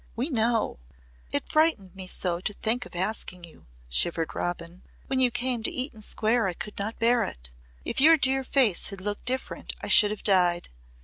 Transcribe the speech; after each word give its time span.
We 0.15 0.31
know!" 0.31 0.79
"It 1.31 1.47
frightened 1.51 1.95
me 1.95 2.07
so 2.07 2.39
to 2.39 2.53
think 2.53 2.87
of 2.87 2.95
asking 2.95 3.43
you," 3.43 3.67
shivered 3.87 4.33
Robin. 4.33 4.81
"When 5.05 5.19
you 5.19 5.29
came 5.29 5.61
to 5.61 5.69
Eaton 5.69 6.01
Square 6.01 6.47
I 6.47 6.53
could 6.53 6.79
not 6.79 6.97
bear 6.97 7.23
it. 7.23 7.51
If 7.85 8.01
your 8.01 8.17
dear 8.17 8.43
face 8.43 8.87
had 8.87 8.99
looked 8.99 9.27
different 9.27 9.75
I 9.79 9.89
should 9.89 10.09
have 10.09 10.23
died. 10.23 10.69